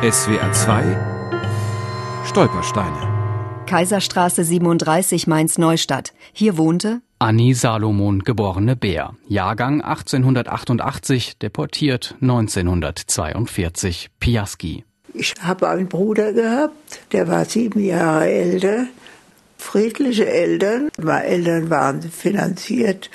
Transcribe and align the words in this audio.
SWR 0.00 0.52
2 0.52 0.96
Stolpersteine 2.24 3.64
Kaiserstraße 3.66 4.44
37 4.44 5.26
Mainz-Neustadt. 5.26 6.12
Hier 6.32 6.56
wohnte 6.56 7.00
Annie 7.18 7.54
Salomon, 7.54 8.22
geborene 8.22 8.76
Bär. 8.76 9.16
Jahrgang 9.26 9.82
1888, 9.82 11.38
deportiert 11.38 12.14
1942. 12.20 14.10
Piaski. 14.20 14.84
Ich 15.14 15.34
habe 15.42 15.68
einen 15.68 15.88
Bruder 15.88 16.32
gehabt, 16.32 17.00
der 17.10 17.26
war 17.26 17.44
sieben 17.44 17.80
Jahre 17.80 18.28
älter. 18.28 18.86
Friedliche 19.56 20.28
Eltern. 20.28 20.90
Meine 21.02 21.24
Eltern 21.24 21.70
waren 21.70 22.02
finanziert. 22.02 23.10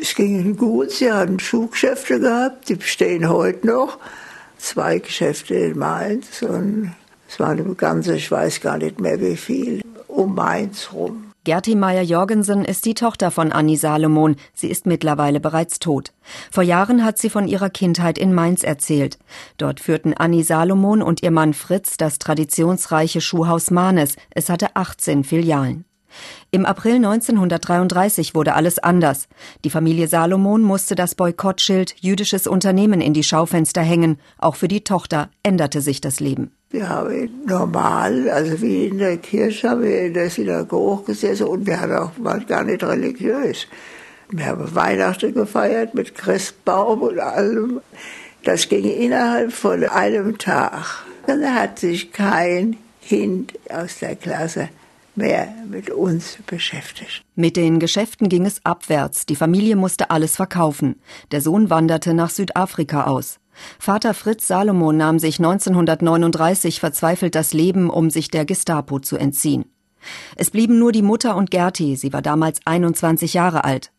Es 0.00 0.14
ging 0.14 0.38
ihnen 0.38 0.56
gut. 0.56 0.92
Sie 0.92 1.10
hatten 1.10 1.40
Schuhgeschäfte 1.40 2.20
gehabt, 2.20 2.68
die 2.68 2.76
bestehen 2.76 3.28
heute 3.28 3.66
noch 3.66 3.98
zwei 4.58 4.98
Geschäfte 4.98 5.54
in 5.54 5.78
Mainz 5.78 6.42
und 6.42 6.94
es 7.28 7.38
waren 7.40 7.58
im 7.58 7.76
Ganzen, 7.76 8.16
ich 8.16 8.30
weiß 8.30 8.60
gar 8.60 8.78
nicht 8.78 9.00
mehr 9.00 9.20
wie 9.20 9.36
viel, 9.36 9.82
um 10.06 10.34
Mainz 10.34 10.90
rum. 10.92 11.24
Gerti 11.44 11.76
Meyer-Jorgensen 11.76 12.64
ist 12.64 12.84
die 12.84 12.92
Tochter 12.92 13.30
von 13.30 13.52
Annie 13.52 13.78
Salomon. 13.78 14.36
Sie 14.52 14.68
ist 14.68 14.84
mittlerweile 14.84 15.40
bereits 15.40 15.78
tot. 15.78 16.12
Vor 16.50 16.62
Jahren 16.62 17.04
hat 17.04 17.16
sie 17.16 17.30
von 17.30 17.48
ihrer 17.48 17.70
Kindheit 17.70 18.18
in 18.18 18.34
Mainz 18.34 18.64
erzählt. 18.64 19.18
Dort 19.56 19.80
führten 19.80 20.12
Annie 20.12 20.42
Salomon 20.42 21.00
und 21.00 21.22
ihr 21.22 21.30
Mann 21.30 21.54
Fritz 21.54 21.96
das 21.96 22.18
traditionsreiche 22.18 23.22
Schuhhaus 23.22 23.70
Mahnes. 23.70 24.16
Es 24.28 24.50
hatte 24.50 24.76
18 24.76 25.24
Filialen. 25.24 25.86
Im 26.50 26.64
April 26.64 26.96
1933 26.96 28.34
wurde 28.34 28.54
alles 28.54 28.78
anders. 28.78 29.28
Die 29.64 29.70
Familie 29.70 30.08
Salomon 30.08 30.62
musste 30.62 30.94
das 30.94 31.14
Boykottschild 31.14 31.94
jüdisches 32.00 32.46
Unternehmen 32.46 33.00
in 33.00 33.14
die 33.14 33.24
Schaufenster 33.24 33.82
hängen. 33.82 34.18
Auch 34.38 34.56
für 34.56 34.68
die 34.68 34.82
Tochter 34.82 35.28
änderte 35.42 35.80
sich 35.80 36.00
das 36.00 36.20
Leben. 36.20 36.52
Wir 36.70 36.88
haben 36.88 37.30
normal, 37.46 38.28
also 38.28 38.60
wie 38.60 38.86
in 38.86 38.98
der 38.98 39.16
Kirche, 39.16 39.70
haben 39.70 39.82
wir 39.82 40.02
in 40.02 40.14
der 40.14 40.28
Synagoge 40.28 41.04
gesessen 41.04 41.46
und 41.46 41.66
wir 41.66 41.80
hatten 41.80 41.94
auch 41.94 42.16
mal 42.18 42.44
gar 42.44 42.64
nicht 42.64 42.82
religiös. 42.84 43.66
Wir 44.30 44.46
haben 44.46 44.74
Weihnachten 44.74 45.32
gefeiert 45.32 45.94
mit 45.94 46.14
Christbaum 46.14 47.00
und 47.00 47.18
allem. 47.18 47.80
Das 48.44 48.68
ging 48.68 48.84
innerhalb 48.84 49.52
von 49.52 49.84
einem 49.84 50.36
Tag. 50.36 51.04
Dann 51.26 51.54
hat 51.54 51.78
sich 51.78 52.12
kein 52.12 52.76
Kind 53.02 53.54
aus 53.70 53.98
der 54.00 54.16
Klasse 54.16 54.68
mehr 55.18 55.48
mit 55.68 55.90
uns 55.90 56.38
beschäftigt. 56.46 57.22
Mit 57.34 57.56
den 57.56 57.78
Geschäften 57.78 58.28
ging 58.30 58.46
es 58.46 58.64
abwärts. 58.64 59.26
Die 59.26 59.36
Familie 59.36 59.76
musste 59.76 60.10
alles 60.10 60.36
verkaufen. 60.36 61.00
Der 61.30 61.42
Sohn 61.42 61.68
wanderte 61.68 62.14
nach 62.14 62.30
Südafrika 62.30 63.04
aus. 63.04 63.38
Vater 63.78 64.14
Fritz 64.14 64.46
Salomon 64.46 64.96
nahm 64.96 65.18
sich 65.18 65.38
1939 65.38 66.80
verzweifelt 66.80 67.34
das 67.34 67.52
Leben, 67.52 67.90
um 67.90 68.08
sich 68.08 68.30
der 68.30 68.44
Gestapo 68.44 69.00
zu 69.00 69.16
entziehen. 69.16 69.66
Es 70.36 70.50
blieben 70.50 70.78
nur 70.78 70.92
die 70.92 71.02
Mutter 71.02 71.36
und 71.36 71.50
Gerti, 71.50 71.96
sie 71.96 72.12
war 72.12 72.22
damals 72.22 72.60
21 72.64 73.34
Jahre 73.34 73.64
alt. 73.64 73.90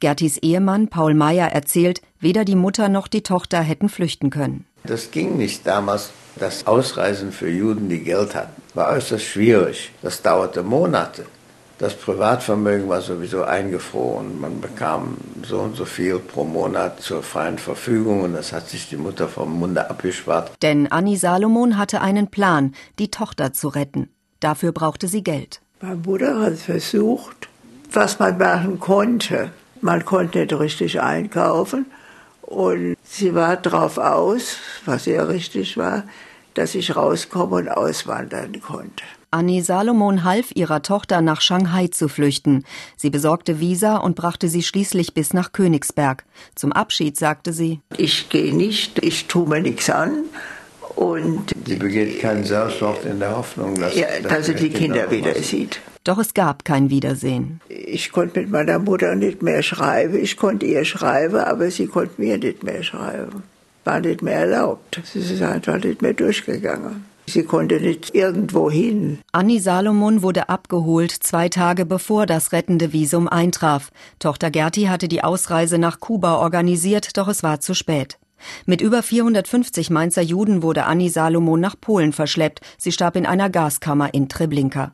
Gertis 0.00 0.36
Ehemann 0.38 0.88
Paul 0.88 1.14
Meyer 1.14 1.48
erzählt, 1.48 2.02
weder 2.20 2.44
die 2.44 2.56
Mutter 2.56 2.88
noch 2.88 3.08
die 3.08 3.22
Tochter 3.22 3.60
hätten 3.60 3.88
flüchten 3.88 4.30
können. 4.30 4.66
Das 4.84 5.10
ging 5.10 5.36
nicht 5.36 5.66
damals. 5.66 6.10
Das 6.36 6.66
Ausreisen 6.66 7.30
für 7.30 7.48
Juden, 7.48 7.88
die 7.88 8.00
Geld 8.00 8.34
hatten, 8.34 8.60
war 8.74 8.90
äußerst 8.90 9.24
schwierig. 9.24 9.92
Das 10.02 10.22
dauerte 10.22 10.62
Monate. 10.62 11.24
Das 11.78 11.94
Privatvermögen 11.94 12.88
war 12.88 13.00
sowieso 13.00 13.42
eingefroren. 13.42 14.40
Man 14.40 14.60
bekam 14.60 15.16
so 15.44 15.58
und 15.58 15.76
so 15.76 15.84
viel 15.84 16.18
pro 16.20 16.44
Monat 16.44 17.00
zur 17.00 17.22
freien 17.22 17.58
Verfügung 17.58 18.22
und 18.22 18.34
das 18.34 18.52
hat 18.52 18.68
sich 18.68 18.88
die 18.88 18.96
Mutter 18.96 19.28
vom 19.28 19.58
Munde 19.58 19.90
abgespart. 19.90 20.52
Denn 20.62 20.90
Annie 20.90 21.16
Salomon 21.16 21.76
hatte 21.76 22.00
einen 22.00 22.28
Plan, 22.28 22.74
die 22.98 23.10
Tochter 23.10 23.52
zu 23.52 23.68
retten. 23.68 24.08
Dafür 24.38 24.72
brauchte 24.72 25.08
sie 25.08 25.24
Geld. 25.24 25.60
Meine 25.80 25.96
Mutter 25.96 26.40
hat 26.40 26.54
versucht, 26.54 27.48
was 27.92 28.18
man 28.20 28.38
machen 28.38 28.78
konnte. 28.78 29.50
Man 29.80 30.04
konnte 30.04 30.38
nicht 30.38 30.58
richtig 30.58 31.00
einkaufen 31.00 31.86
und 32.42 32.96
sie 33.02 33.34
war 33.34 33.56
drauf 33.56 33.98
aus, 33.98 34.56
was 34.84 35.04
sehr 35.04 35.28
richtig 35.28 35.76
war, 35.76 36.04
dass 36.54 36.74
ich 36.74 36.96
rauskommen 36.96 37.66
und 37.66 37.68
auswandern 37.68 38.60
konnte. 38.60 39.04
Annie 39.30 39.62
Salomon 39.62 40.22
half 40.22 40.52
ihrer 40.54 40.82
Tochter 40.82 41.20
nach 41.20 41.40
Shanghai 41.40 41.88
zu 41.88 42.08
flüchten. 42.08 42.64
Sie 42.96 43.10
besorgte 43.10 43.58
Visa 43.58 43.96
und 43.96 44.14
brachte 44.14 44.48
sie 44.48 44.62
schließlich 44.62 45.12
bis 45.12 45.32
nach 45.32 45.50
Königsberg. 45.50 46.24
Zum 46.54 46.72
Abschied 46.72 47.16
sagte 47.16 47.52
sie: 47.52 47.80
Ich 47.96 48.28
gehe 48.28 48.54
nicht, 48.54 49.02
ich 49.04 49.26
tue 49.26 49.48
mir 49.48 49.60
nichts 49.60 49.90
an. 49.90 50.24
Und 50.94 51.50
sie 51.66 51.74
begeht 51.74 52.20
keinen 52.20 52.44
Selbstmord 52.44 53.04
in 53.04 53.18
der 53.18 53.36
Hoffnung, 53.36 53.74
dass, 53.74 53.96
ja, 53.96 54.06
dass 54.22 54.46
sie 54.46 54.54
die 54.54 54.70
Kinder, 54.70 55.06
Kinder 55.06 55.10
wieder 55.10 55.42
sieht. 55.42 55.80
Doch 56.04 56.18
es 56.18 56.34
gab 56.34 56.64
kein 56.64 56.90
Wiedersehen. 56.90 57.60
Ich 57.68 58.12
konnte 58.12 58.40
mit 58.40 58.50
meiner 58.50 58.78
Mutter 58.78 59.16
nicht 59.16 59.42
mehr 59.42 59.62
schreiben. 59.62 60.16
Ich 60.16 60.36
konnte 60.36 60.66
ihr 60.66 60.84
schreiben, 60.84 61.38
aber 61.38 61.70
sie 61.72 61.88
konnte 61.88 62.20
mir 62.20 62.38
nicht 62.38 62.62
mehr 62.62 62.84
schreiben. 62.84 63.42
War 63.84 64.00
nicht 64.00 64.22
mehr 64.22 64.40
erlaubt. 64.40 65.00
Es 65.02 65.14
ist 65.14 65.42
einfach 65.42 65.82
nicht 65.82 66.02
mehr 66.02 66.14
durchgegangen. 66.14 67.04
Sie 67.26 67.44
konnte 67.44 67.80
nicht 67.80 68.14
irgendwo 68.14 68.70
hin. 68.70 69.18
Annie 69.32 69.60
Salomon 69.60 70.22
wurde 70.22 70.48
abgeholt, 70.48 71.10
zwei 71.10 71.48
Tage 71.48 71.86
bevor 71.86 72.26
das 72.26 72.52
rettende 72.52 72.92
Visum 72.92 73.28
eintraf. 73.28 73.90
Tochter 74.18 74.50
Gerti 74.50 74.84
hatte 74.84 75.08
die 75.08 75.24
Ausreise 75.24 75.78
nach 75.78 76.00
Kuba 76.00 76.36
organisiert, 76.36 77.16
doch 77.16 77.28
es 77.28 77.42
war 77.42 77.60
zu 77.60 77.74
spät. 77.74 78.18
Mit 78.66 78.82
über 78.82 79.02
450 79.02 79.88
Mainzer 79.88 80.20
Juden 80.20 80.62
wurde 80.62 80.84
Annie 80.84 81.08
Salomon 81.08 81.60
nach 81.60 81.80
Polen 81.80 82.12
verschleppt. 82.12 82.60
Sie 82.76 82.92
starb 82.92 83.16
in 83.16 83.24
einer 83.24 83.48
Gaskammer 83.48 84.12
in 84.12 84.28
Treblinka. 84.28 84.92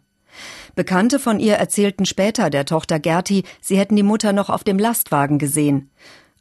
Bekannte 0.76 1.18
von 1.18 1.40
ihr 1.40 1.54
erzählten 1.54 2.06
später 2.06 2.48
der 2.48 2.64
Tochter 2.64 3.00
Gerti, 3.00 3.42
sie 3.60 3.76
hätten 3.76 3.96
die 3.96 4.04
Mutter 4.04 4.32
noch 4.32 4.50
auf 4.50 4.62
dem 4.62 4.78
Lastwagen 4.78 5.38
gesehen. 5.38 5.90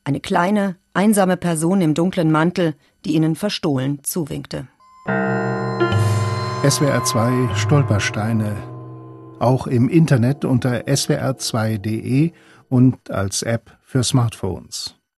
Eine 0.04 0.20
kleine, 0.20 0.76
einsame 0.94 1.38
Person 1.38 1.82
im 1.82 1.94
dunklen 1.94 2.32
Mantel, 2.32 2.76
die 3.06 3.16
ihnen 3.16 3.36
verstohlen 3.36 4.04
zuwinkte. 4.04 4.68
SWR 6.68 7.04
2 7.04 7.56
Stolpersteine. 7.56 8.56
Auch 9.40 9.68
im 9.68 9.88
Internet 9.88 10.44
unter 10.44 10.82
swr2.de 10.82 12.32
und 12.68 13.10
als 13.12 13.44
App 13.44 13.78
für 13.82 14.04
Smartphones. 14.04 14.99